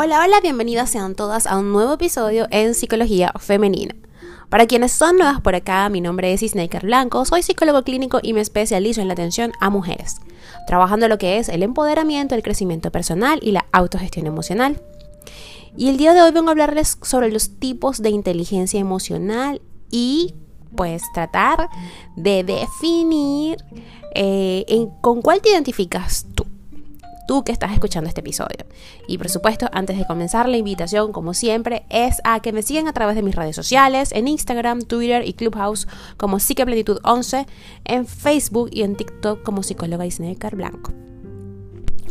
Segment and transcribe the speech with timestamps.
[0.00, 3.96] Hola, hola, bienvenidas sean todas a un nuevo episodio en Psicología Femenina.
[4.48, 8.32] Para quienes son nuevas por acá, mi nombre es Isnaker Blanco, soy psicólogo clínico y
[8.32, 10.20] me especializo en la atención a mujeres,
[10.68, 14.80] trabajando lo que es el empoderamiento, el crecimiento personal y la autogestión emocional.
[15.76, 19.60] Y el día de hoy vengo a hablarles sobre los tipos de inteligencia emocional
[19.90, 20.32] y
[20.76, 21.70] pues tratar
[22.14, 23.56] de definir
[24.14, 24.64] eh,
[25.00, 26.46] con cuál te identificas tú
[27.28, 28.66] tú que estás escuchando este episodio.
[29.06, 32.88] Y por supuesto, antes de comenzar, la invitación, como siempre, es a que me sigan
[32.88, 35.86] a través de mis redes sociales, en Instagram, Twitter y Clubhouse
[36.16, 37.46] como Psiqueplenitud 11,
[37.84, 40.92] en Facebook y en TikTok como psicóloga Isnecar Blanco.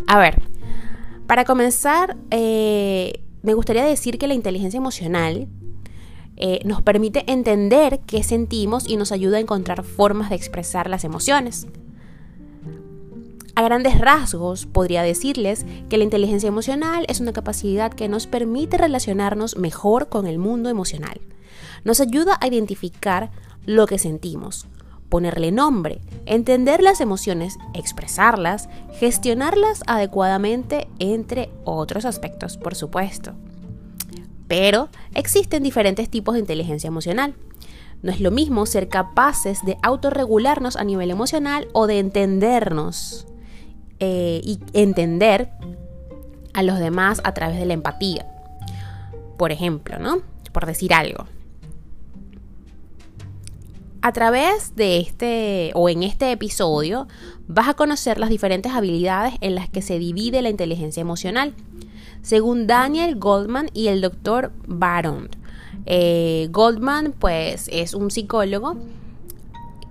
[0.05, 0.39] A ver,
[1.25, 5.47] para comenzar, eh, me gustaría decir que la inteligencia emocional
[6.35, 11.03] eh, nos permite entender qué sentimos y nos ayuda a encontrar formas de expresar las
[11.03, 11.65] emociones.
[13.57, 18.77] A grandes rasgos, podría decirles que la inteligencia emocional es una capacidad que nos permite
[18.77, 21.19] relacionarnos mejor con el mundo emocional.
[21.83, 23.31] Nos ayuda a identificar
[23.65, 24.67] lo que sentimos,
[25.09, 28.69] ponerle nombre, entender las emociones, expresarlas,
[28.99, 33.33] gestionarlas adecuadamente, entre otros aspectos, por supuesto.
[34.47, 37.33] Pero existen diferentes tipos de inteligencia emocional.
[38.03, 43.25] No es lo mismo ser capaces de autorregularnos a nivel emocional o de entendernos
[43.99, 45.49] eh, y entender
[46.53, 48.25] a los demás a través de la empatía.
[49.37, 50.21] Por ejemplo, ¿no?
[50.51, 51.25] Por decir algo.
[54.01, 57.07] A través de este o en este episodio
[57.47, 61.53] vas a conocer las diferentes habilidades en las que se divide la inteligencia emocional.
[62.21, 65.29] Según Daniel Goldman y el doctor Baron.
[65.85, 68.77] Eh, Goldman pues es un psicólogo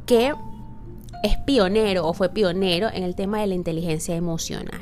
[0.06, 0.34] que
[1.26, 4.80] es pionero o fue pionero en el tema de la inteligencia emocional.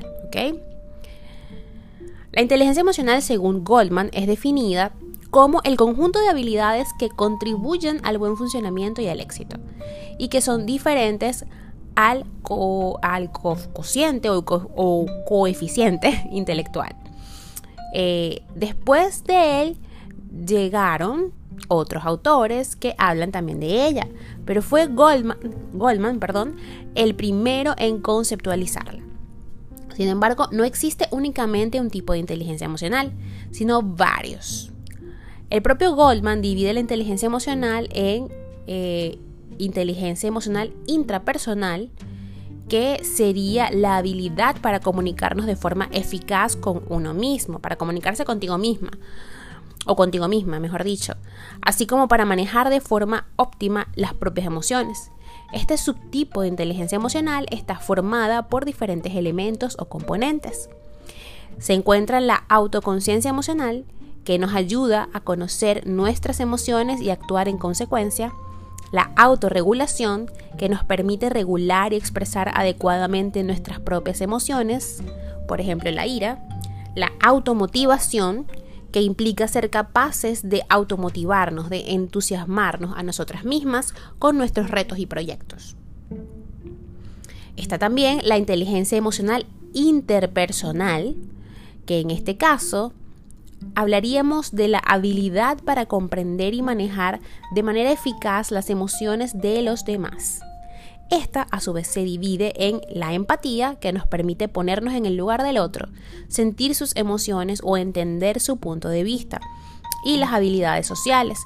[2.33, 4.93] La inteligencia emocional, según Goldman, es definida
[5.31, 9.57] como el conjunto de habilidades que contribuyen al buen funcionamiento y al éxito,
[10.19, 11.45] y que son diferentes
[11.95, 12.27] al,
[13.03, 16.97] al cociente o, coeficiente intelectual.
[17.95, 19.77] Eh, después de él
[20.45, 21.33] llegaron
[21.69, 24.09] otros autores que hablan también de ella,
[24.45, 25.39] pero fue Goldman,
[25.73, 26.57] Goldman perdón,
[26.95, 29.03] el primero en conceptualizarla.
[29.95, 33.13] Sin embargo, no existe únicamente un tipo de inteligencia emocional,
[33.53, 34.73] sino varios.
[35.51, 38.29] El propio Goldman divide la inteligencia emocional en
[38.67, 39.19] eh,
[39.59, 41.91] inteligencia emocional intrapersonal,
[42.69, 48.59] que sería la habilidad para comunicarnos de forma eficaz con uno mismo, para comunicarse contigo
[48.59, 48.91] misma
[49.87, 51.15] o contigo misma, mejor dicho,
[51.63, 55.11] así como para manejar de forma óptima las propias emociones.
[55.53, 60.69] Este subtipo de inteligencia emocional está formada por diferentes elementos o componentes.
[61.59, 63.85] Se encuentra la autoconciencia emocional,
[64.25, 68.33] que nos ayuda a conocer nuestras emociones y actuar en consecuencia,
[68.91, 75.03] la autorregulación, que nos permite regular y expresar adecuadamente nuestras propias emociones,
[75.47, 76.43] por ejemplo la ira,
[76.95, 78.47] la automotivación,
[78.95, 85.07] que implica ser capaces de automotivarnos, de entusiasmarnos a nosotras mismas con nuestros retos y
[85.07, 85.75] proyectos.
[87.57, 91.17] Está también la inteligencia emocional interpersonal,
[91.87, 92.93] que en este caso
[93.75, 97.19] hablaríamos de la habilidad para comprender y manejar
[97.53, 100.39] de manera eficaz las emociones de los demás.
[101.11, 105.17] Esta a su vez se divide en la empatía, que nos permite ponernos en el
[105.17, 105.89] lugar del otro,
[106.29, 109.41] sentir sus emociones o entender su punto de vista,
[110.05, 111.39] y las habilidades sociales,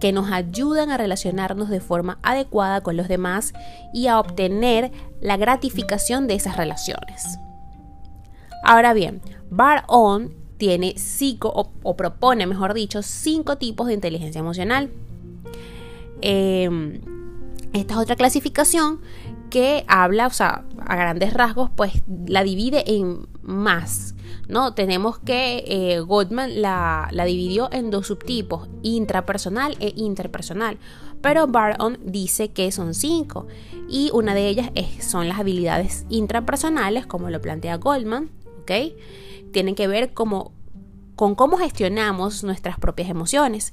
[0.00, 3.54] que nos ayudan a relacionarnos de forma adecuada con los demás
[3.94, 7.38] y a obtener la gratificación de esas relaciones.
[8.62, 14.90] Ahora bien, Bar On tiene cinco, o, propone, mejor dicho, cinco tipos de inteligencia emocional.
[16.20, 17.00] Eh,
[17.72, 19.00] esta es otra clasificación
[19.50, 24.14] que habla, o sea, a grandes rasgos, pues la divide en más.
[24.48, 24.74] ¿no?
[24.74, 30.78] Tenemos que eh, Goldman la, dividió en dos subtipos, intrapersonal e interpersonal.
[31.20, 33.46] Pero Baron dice que son cinco.
[33.88, 34.70] Y una de ellas
[35.00, 38.30] son las habilidades intrapersonales, como lo plantea Goldman.
[38.62, 38.70] ¿ok?
[39.52, 40.52] Tienen que ver como,
[41.16, 43.72] con cómo gestionamos nuestras propias emociones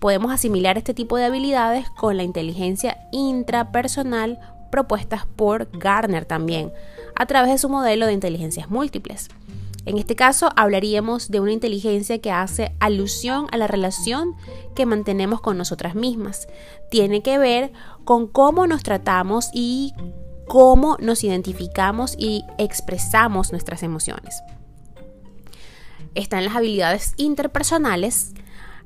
[0.00, 4.40] podemos asimilar este tipo de habilidades con la inteligencia intrapersonal
[4.72, 6.72] propuestas por Garner también,
[7.14, 9.28] a través de su modelo de inteligencias múltiples.
[9.86, 14.34] En este caso hablaríamos de una inteligencia que hace alusión a la relación
[14.74, 16.48] que mantenemos con nosotras mismas.
[16.90, 17.72] Tiene que ver
[18.04, 19.94] con cómo nos tratamos y
[20.46, 24.42] cómo nos identificamos y expresamos nuestras emociones.
[26.14, 28.32] Están las habilidades interpersonales.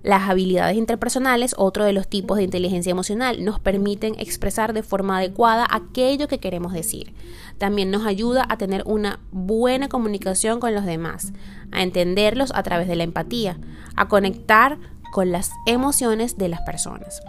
[0.02, 5.16] Las habilidades interpersonales, otro de los tipos de inteligencia emocional, nos permiten expresar de forma
[5.16, 7.14] adecuada aquello que queremos decir.
[7.56, 11.32] También nos ayuda a tener una buena comunicación con los demás,
[11.72, 13.56] a entenderlos a través de la empatía,
[13.96, 14.76] a conectar
[15.10, 17.22] con las emociones de las personas.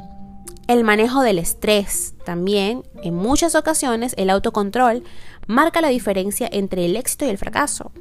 [0.68, 5.04] El manejo del estrés también, en muchas ocasiones, el autocontrol
[5.48, 7.92] marca la diferencia entre el éxito y el fracaso.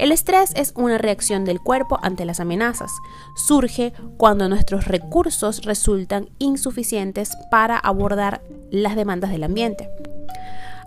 [0.00, 2.90] El estrés es una reacción del cuerpo ante las amenazas.
[3.36, 9.90] Surge cuando nuestros recursos resultan insuficientes para abordar las demandas del ambiente.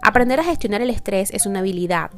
[0.01, 2.09] Aprender a gestionar el estrés es una habilidad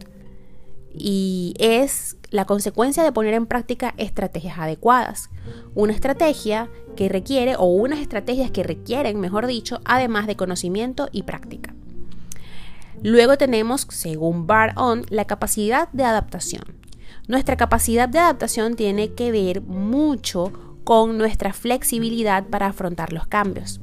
[0.93, 5.29] y es la consecuencia de poner en práctica estrategias adecuadas.
[5.73, 11.23] Una estrategia que requiere, o unas estrategias que requieren, mejor dicho, además de conocimiento y
[11.23, 11.75] práctica.
[13.03, 16.74] Luego tenemos, según Bar On, la capacidad de adaptación.
[17.27, 20.51] Nuestra capacidad de adaptación tiene que ver mucho
[20.83, 23.81] con nuestra flexibilidad para afrontar los cambios.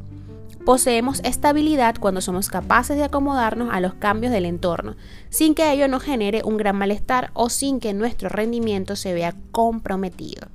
[0.64, 4.94] Poseemos estabilidad cuando somos capaces de acomodarnos a los cambios del entorno,
[5.28, 9.34] sin que ello nos genere un gran malestar o sin que nuestro rendimiento se vea
[9.50, 10.46] comprometido.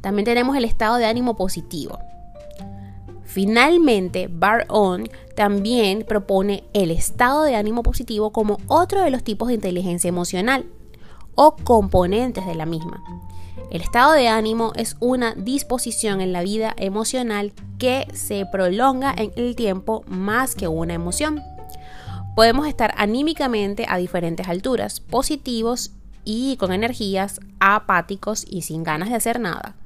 [0.00, 2.00] También tenemos el estado de ánimo positivo.
[3.22, 5.04] Finalmente, Bar On
[5.36, 10.64] también propone el estado de ánimo positivo como otro de los tipos de inteligencia emocional
[11.40, 13.00] o componentes de la misma.
[13.70, 19.30] El estado de ánimo es una disposición en la vida emocional que se prolonga en
[19.36, 21.40] el tiempo más que una emoción.
[22.34, 25.92] Podemos estar anímicamente a diferentes alturas, positivos
[26.24, 29.76] y con energías, apáticos y sin ganas de hacer nada.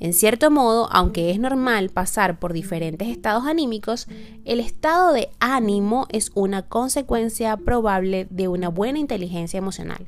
[0.00, 4.06] En cierto modo, aunque es normal pasar por diferentes estados anímicos,
[4.44, 10.04] el estado de ánimo es una consecuencia probable de una buena inteligencia emocional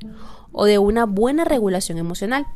[0.53, 2.47] o de una buena regulación emocional.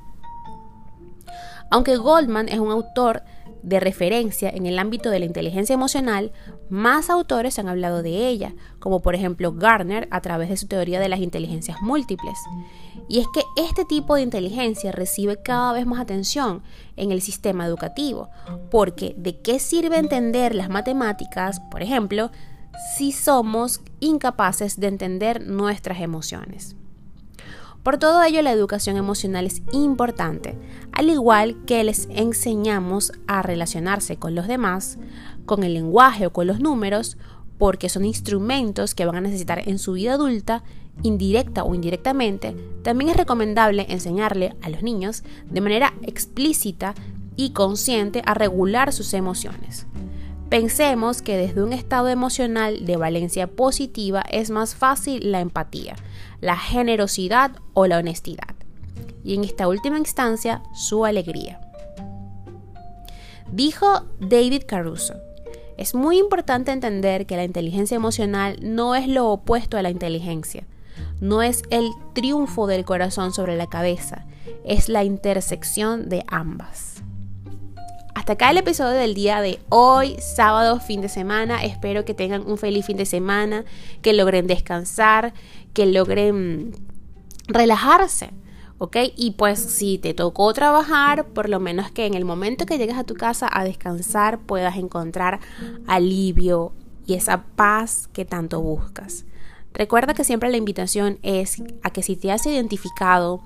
[1.72, 3.24] Aunque Goldman es un autor
[3.66, 6.32] de referencia en el ámbito de la inteligencia emocional,
[6.70, 11.00] más autores han hablado de ella, como por ejemplo Garner a través de su teoría
[11.00, 12.38] de las inteligencias múltiples.
[13.10, 16.62] Y es que este tipo de inteligencia recibe cada vez más atención
[16.96, 18.30] en el sistema educativo,
[18.70, 22.30] porque ¿de qué sirve entender las matemáticas, por ejemplo,
[22.98, 26.76] si somos incapaces de entender nuestras emociones?
[27.86, 30.58] Por todo ello, la educación emocional es importante,
[30.92, 34.98] al igual que les enseñamos a relacionarse con los demás,
[35.46, 37.16] con el lenguaje o con los números,
[37.60, 40.64] porque son instrumentos que van a necesitar en su vida adulta,
[41.04, 45.22] indirecta o indirectamente, también es recomendable enseñarle a los niños
[45.52, 46.96] de manera explícita
[47.36, 49.86] y consciente a regular sus emociones.
[50.56, 55.98] Pensemos que desde un estado emocional de valencia positiva es más fácil la empatía,
[56.40, 58.56] la generosidad o la honestidad.
[59.22, 61.60] Y en esta última instancia, su alegría.
[63.52, 65.16] Dijo David Caruso,
[65.76, 70.66] es muy importante entender que la inteligencia emocional no es lo opuesto a la inteligencia,
[71.20, 74.26] no es el triunfo del corazón sobre la cabeza,
[74.64, 76.95] es la intersección de ambas.
[78.26, 81.64] Hasta acá el episodio del día de hoy, sábado, fin de semana.
[81.64, 83.66] Espero que tengan un feliz fin de semana,
[84.02, 85.36] que logren descansar,
[85.74, 86.74] que logren
[87.48, 88.32] relajarse.
[88.80, 88.98] ¿ok?
[89.16, 92.98] Y pues si te tocó trabajar, por lo menos que en el momento que llegues
[92.98, 95.40] a tu casa a descansar puedas encontrar
[95.86, 96.74] alivio
[97.06, 99.26] y esa paz que tanto buscas.
[99.72, 103.42] Recuerda que siempre la invitación es a que si te has identificado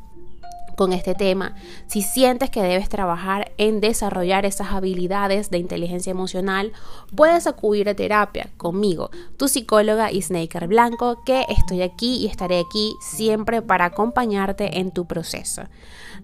[0.79, 1.55] con este tema,
[1.87, 6.71] si sientes que debes trabajar en desarrollar esas habilidades de inteligencia emocional,
[7.17, 12.93] puedes acudir a terapia conmigo, tu psicóloga Snaker Blanco, que estoy aquí y estaré aquí
[13.01, 15.63] siempre para acompañarte en tu proceso.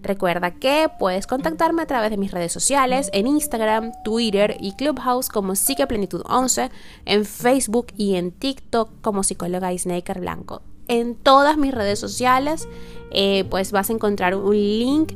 [0.00, 5.28] Recuerda que puedes contactarme a través de mis redes sociales, en Instagram, Twitter y Clubhouse
[5.28, 5.52] como
[5.86, 6.70] Plenitud 11,
[7.04, 12.68] en Facebook y en TikTok como psicóloga Snaker Blanco en todas mis redes sociales.
[13.10, 15.12] Eh, pues vas a encontrar un link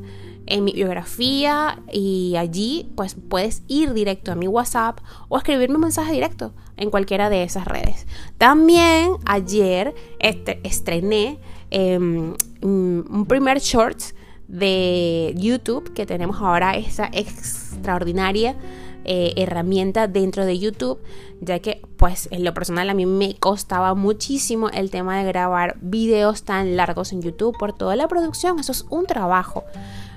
[0.46, 4.98] en mi biografía y allí pues puedes ir directo a mi WhatsApp
[5.28, 8.06] o escribirme un mensaje directo en cualquiera de esas redes.
[8.38, 11.38] También ayer este, estrené
[11.70, 14.00] em, un primer short
[14.48, 18.56] de YouTube que tenemos ahora esa extraordinaria
[19.04, 20.98] eh, herramienta dentro de YouTube,
[21.40, 25.76] ya que pues en lo personal a mí me costaba muchísimo el tema de grabar
[25.80, 29.64] videos tan largos en YouTube por toda la producción, eso es un trabajo.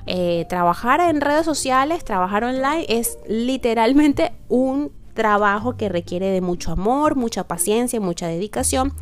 [0.05, 6.71] Eh, trabajar en redes sociales, trabajar online es literalmente un trabajo que requiere de mucho
[6.71, 8.93] amor, mucha paciencia, mucha dedicación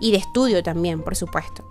[0.00, 1.64] y de estudio también, por supuesto.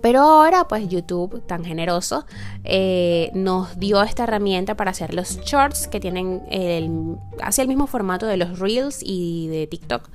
[0.00, 2.24] Pero ahora, pues YouTube, tan generoso,
[2.64, 7.86] eh, nos dio esta herramienta para hacer los shorts que tienen el, hacia el mismo
[7.86, 10.08] formato de los Reels y de TikTok.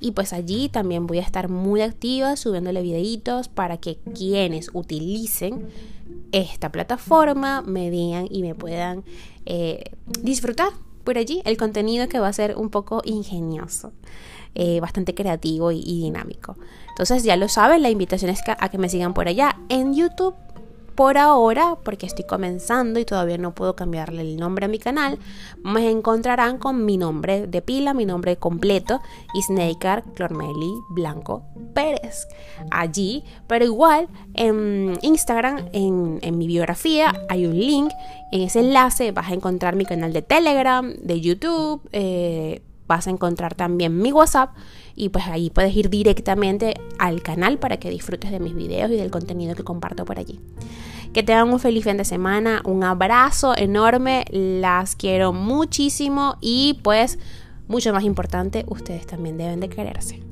[0.00, 5.68] Y pues allí también voy a estar muy activa subiéndole videitos para que quienes utilicen
[6.32, 9.04] esta plataforma me vean y me puedan
[9.46, 9.84] eh,
[10.20, 10.70] disfrutar
[11.04, 13.92] por allí el contenido que va a ser un poco ingenioso.
[14.54, 16.58] Eh, bastante creativo y, dinámico.
[16.90, 20.34] Entonces ya lo saben, la invitación es a que me sigan por allá en YouTube.
[20.94, 25.18] Por ahora, porque estoy comenzando y todavía no puedo cambiarle el nombre a mi canal,
[25.64, 29.00] me encontrarán con mi nombre de pila, mi nombre completo,
[29.32, 32.28] Isneikar Clormeli Blanco Pérez.
[32.70, 37.90] Allí, pero igual en Instagram, en, en mi biografía, hay un link.
[38.30, 41.88] En ese enlace vas a encontrar mi canal de Telegram, de YouTube.
[41.92, 42.60] Eh,
[42.92, 44.50] vas a encontrar también mi WhatsApp
[44.94, 48.96] y pues ahí puedes ir directamente al canal para que disfrutes de mis videos y
[48.96, 50.40] del contenido que comparto por allí.
[51.12, 57.18] Que tengan un feliz fin de semana, un abrazo enorme, las quiero muchísimo y pues
[57.68, 60.31] mucho más importante, ustedes también deben de quererse.